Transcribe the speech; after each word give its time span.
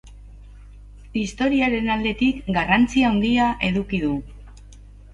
Historiaren 1.25 1.91
aldetik 1.97 2.41
garrantzi 2.57 3.07
handia 3.13 3.55
eduki 3.71 4.05
du. 4.09 4.15